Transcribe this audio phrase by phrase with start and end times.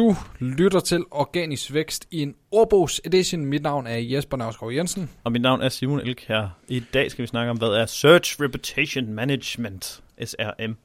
[0.00, 3.44] Du lytter til Organisk Vækst i en ordbogs edition.
[3.44, 5.10] Mit navn er Jesper Navsgaard Jensen.
[5.24, 6.48] Og mit navn er Simon Elk her.
[6.68, 10.76] I dag skal vi snakke om, hvad er Search Reputation Management, SRM.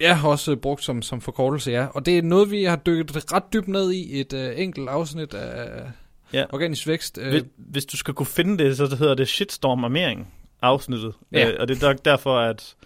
[0.00, 1.86] Ja, også brugt som, som forkortelse, ja.
[1.86, 5.34] Og det er noget, vi har dykket ret dybt ned i et uh, enkelt afsnit
[5.34, 5.82] af
[6.32, 6.44] ja.
[6.52, 7.18] Organisk Vækst.
[7.18, 10.26] Uh, hvis, hvis du skal kunne finde det, så hedder det Shitstorm-armering
[10.62, 11.14] afsnittet.
[11.32, 11.48] Ja.
[11.48, 12.76] Uh, og det er derfor, at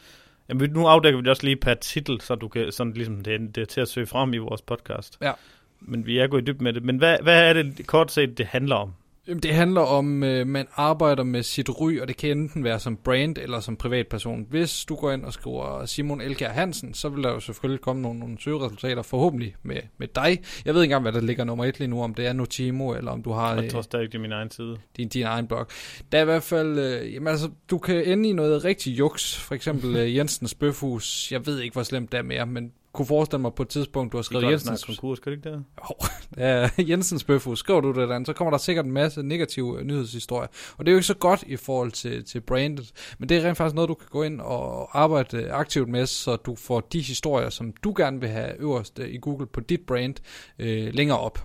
[0.49, 3.35] Jamen, nu afdækker vi det også lige per titel, så du kan, sådan ligesom det,
[3.35, 5.19] er, det er til at søge frem i vores podcast.
[5.23, 5.33] Ja.
[5.81, 6.85] Men vi er gået i dybden med det.
[6.85, 8.93] Men hvad, hvad er det kort set, det handler om?
[9.27, 12.97] Det handler om, øh, man arbejder med sit ry, og det kan enten være som
[12.97, 14.47] brand eller som privatperson.
[14.51, 18.03] Hvis du går ind og skriver Simon Elkjær Hansen, så vil der jo selvfølgelig komme
[18.03, 20.43] nogle, nogle søgeresultater, forhåbentlig med, med dig.
[20.65, 22.95] Jeg ved ikke engang, hvad der ligger nummer et lige nu, om det er Notimo,
[22.95, 23.55] eller om du har...
[23.55, 24.77] Jeg tror øh, stadig, det er min egen side.
[24.97, 25.67] Din, din egen blog.
[26.13, 26.79] Der er i hvert fald...
[26.79, 29.37] Øh, jamen altså, du kan ende i noget rigtig juks.
[29.37, 31.33] For eksempel øh, Jensens Bøfhus.
[31.33, 34.13] Jeg ved ikke, hvor slemt det er mere, men kunne forestille mig på et tidspunkt,
[34.13, 34.85] du har skrevet Jensens...
[34.85, 35.65] konkurs, kan det ikke det?
[35.79, 36.07] Oh,
[36.45, 39.85] ja, Jensens Bøfhus, skriver du det der, så kommer der sikkert en masse negative øh,
[39.85, 40.49] nyhedshistorier.
[40.77, 43.49] Og det er jo ikke så godt i forhold til, til brandet, men det er
[43.49, 47.01] rent faktisk noget, du kan gå ind og arbejde aktivt med, så du får de
[47.01, 50.15] historier, som du gerne vil have øverst øh, i Google på dit brand,
[50.59, 51.39] øh, længere op.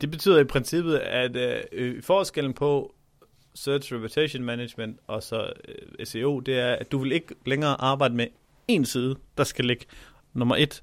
[0.00, 1.36] Det betyder i princippet, at
[1.72, 2.94] øh, forskellen på
[3.54, 8.14] Search Reputation Management og så øh, SEO, det er, at du vil ikke længere arbejde
[8.14, 8.26] med
[8.68, 9.84] en side, der skal ligge
[10.34, 10.82] nummer 1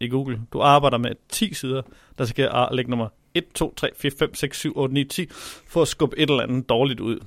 [0.00, 0.40] i Google.
[0.52, 1.82] Du arbejder med 10 sider,
[2.18, 5.26] der skal lægge nummer 1, 2, 3, 4, 5, 6, 7, 8, 9, 10,
[5.66, 7.20] for at skubbe et eller andet dårligt ud.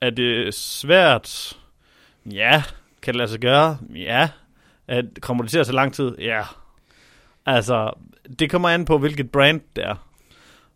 [0.00, 1.58] Er det svært?
[2.32, 2.62] Ja.
[3.02, 3.78] Kan det lade sig gøre?
[3.94, 4.28] Ja.
[4.88, 6.14] At, kommer det til at tage lang tid?
[6.18, 6.42] Ja.
[7.46, 7.92] Altså,
[8.38, 10.07] det kommer an på, hvilket brand det er.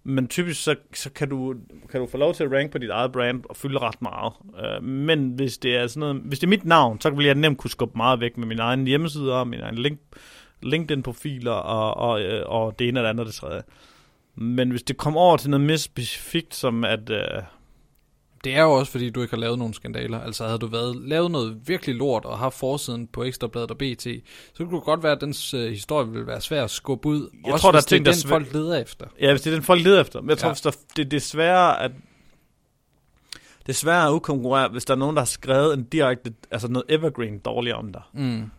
[0.04, 1.54] Men typisk så, så kan, du,
[1.90, 4.32] kan du få lov til at rank på dit eget brand og fylde ret meget.
[4.42, 7.34] Uh, men hvis det er sådan noget, hvis det er mit navn, så vil jeg
[7.34, 9.98] nemt kunne skubbe meget væk med min egen hjemmeside og min egen link,
[10.62, 13.62] LinkedIn-profiler og, og, øh, og det ene og det andet og det tredje.
[14.34, 17.42] Men hvis det kommer over til noget mere specifikt, som at uh,
[18.44, 20.20] det er jo også, fordi du ikke har lavet nogen skandaler.
[20.20, 24.06] Altså havde du været, lavet noget virkelig lort og haft forsiden på Ekstrabladet og BT,
[24.54, 27.30] så kunne det godt være, at dens øh, historie ville være svær at skubbe ud.
[27.44, 29.06] Jeg også tror, der er den, der folk leder efter.
[29.20, 30.20] Ja, hvis det er den, folk leder efter.
[30.20, 30.52] Men jeg tror, ja.
[30.52, 31.90] hvis der, det, det er sværere at
[33.66, 36.68] det er sværere at udkonkurrere, hvis der er nogen, der har skrevet en direkte, altså
[36.68, 38.02] noget evergreen dårligt om dig.
[38.12, 38.50] Mm.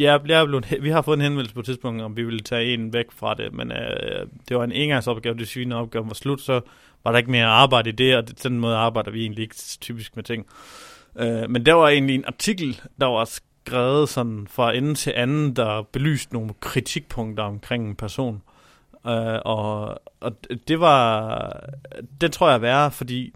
[0.00, 2.74] Jeg, jeg blevet, vi har fået en henvendelse på et tidspunkt, om vi ville tage
[2.74, 6.40] en væk fra det, men øh, det var en engangsopgave, det syge opgave var slut,
[6.40, 6.60] så
[7.04, 10.16] var der ikke mere arbejde i det, og den måde arbejder vi egentlig ikke typisk
[10.16, 10.46] med ting.
[11.18, 15.56] Øh, men der var egentlig en artikel, der var skrevet sådan fra ende til anden,
[15.56, 18.42] der belyste nogle kritikpunkter omkring en person.
[19.06, 20.32] Øh, og, og
[20.68, 21.60] det var,
[22.20, 23.34] det tror jeg er værre, fordi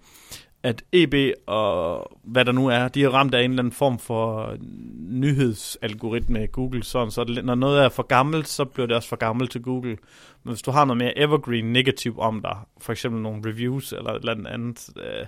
[0.63, 1.15] at EB
[1.47, 4.57] og hvad der nu er, de er ramt af en eller anden form for
[4.99, 9.17] nyhedsalgoritme i Google, sådan, så når noget er for gammelt, så bliver det også for
[9.17, 9.97] gammelt til Google.
[10.45, 14.11] Men hvis du har noget mere evergreen negativ om dig, for eksempel nogle reviews eller
[14.11, 15.27] et eller andet, øh,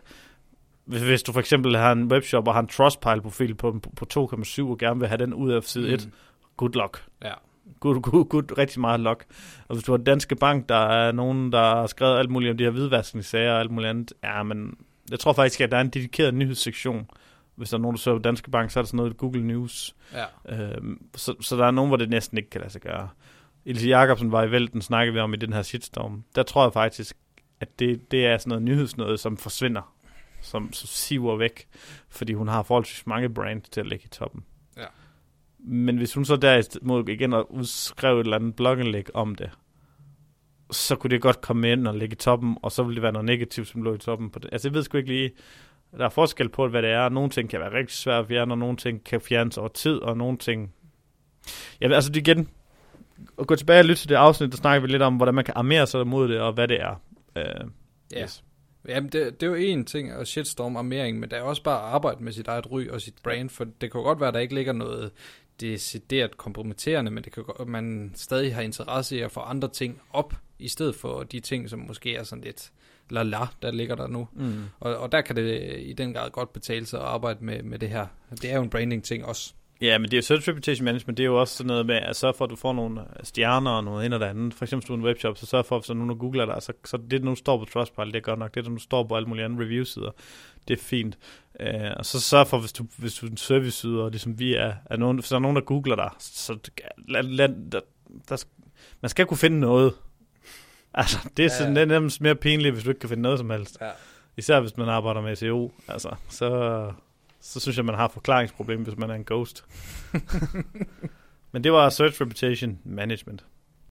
[0.85, 4.63] hvis, hvis du for eksempel har en webshop og har en Trustpile-profil på, på 2,7
[4.63, 5.95] og gerne vil have den ud af side mm.
[5.95, 6.11] 1,
[6.57, 7.05] good luck.
[7.25, 7.33] Ja.
[7.81, 9.25] Good, good, good, rigtig meget luck.
[9.69, 12.57] Og hvis du har Danske Bank, der er nogen, der har skrevet alt muligt om
[12.57, 14.77] de her hvidvaskningssager og alt muligt andet, ja, men
[15.11, 17.11] jeg tror faktisk, at der er en dedikeret nyhedssektion.
[17.55, 19.47] Hvis der er nogen, der søger på Danske Bank, så er der sådan noget Google
[19.47, 19.97] News.
[20.13, 20.75] Ja.
[20.75, 23.09] Øhm, så, så der er nogen, hvor det næsten ikke kan lade sig gøre.
[23.65, 26.25] Ilse Jacobsen var i vælten, snakkede vi om i den her shitstorm.
[26.35, 27.17] Der tror jeg faktisk,
[27.61, 29.95] at det, det er sådan noget nyhedsnøde, som forsvinder.
[30.43, 31.69] Som, som siver væk.
[32.09, 34.45] Fordi hun har forholdsvis mange brands til at lægge i toppen.
[34.77, 34.87] Ja.
[35.59, 39.51] Men hvis hun så derimod igen og udskrev et eller andet blogindlæg om det,
[40.73, 43.13] så kunne det godt komme ind og ligge i toppen, og så ville det være
[43.13, 44.49] noget negativt, som lå i toppen på det.
[44.53, 45.31] Altså, jeg ved sgu ikke lige,
[45.99, 47.09] der er forskel på, hvad det er.
[47.09, 49.97] Nogle ting kan være rigtig svært at fjerne, og nogle ting kan fjernes over tid,
[49.97, 50.73] og nogle ting...
[51.81, 52.49] Ja, altså det igen,
[53.41, 55.45] at gå tilbage og lytte til det afsnit, der snakker vi lidt om, hvordan man
[55.45, 57.03] kan armere sig mod det, og hvad det er.
[57.37, 57.71] Uh,
[58.13, 58.23] ja.
[58.23, 58.45] Yes.
[58.89, 61.79] Jamen, det, det er jo en ting at shitstorm armering, men der er også bare
[61.79, 64.35] at arbejde med sit eget ry og sit brand, for det kan godt være, at
[64.35, 65.11] der ikke ligger noget
[65.61, 70.01] decideret kompromitterende, men det kan godt, man stadig har interesse i at få andre ting
[70.13, 72.73] op, i stedet for de ting, som måske er sådan lidt
[73.11, 74.29] la la, der ligger der nu.
[74.33, 74.65] Mm.
[74.81, 77.79] Og, og der kan det i den grad godt betale sig at arbejde med, med
[77.79, 78.07] det her.
[78.31, 79.55] Det er jo en branding ting også.
[79.81, 81.95] Ja, men det er jo search reputation management, det er jo også sådan noget med
[81.95, 84.55] at sørge for, at du får nogle stjerner og noget ind og det andet.
[84.55, 86.73] For eksempel, hvis du er en webshop, så sørg for, at nogen googler dig, så,
[86.85, 88.55] så det, der nu står på Trustpilot, det er godt nok.
[88.55, 90.11] Det, der nu står på alle mulige andre review-sider,
[90.69, 91.19] det er fint.
[91.61, 91.67] Uh,
[91.97, 94.75] og så sørg for, hvis du, hvis du er en service-side, og ligesom vi er,
[94.85, 96.59] er nogen, hvis der er nogen, der googler dig, så
[97.09, 97.81] lad, lad, der,
[98.29, 98.45] der,
[99.01, 99.93] man skal kunne finde noget.
[100.95, 101.81] Altså, det er, sådan, ja.
[101.81, 103.79] det er nærmest mere pinligt, hvis du ikke kan finde noget som helst.
[103.81, 103.91] Ja.
[104.37, 105.73] Især hvis man arbejder med SEO.
[105.89, 106.93] Altså, så,
[107.41, 109.65] så synes jeg, man har forklaringsproblem, hvis man er en ghost.
[111.53, 113.45] Men det var Search Reputation Management.